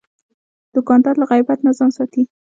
دوکاندار 0.75 1.15
له 1.21 1.25
غیبت 1.31 1.59
نه 1.65 1.71
ځان 1.77 1.91
ساتي. 1.97 2.23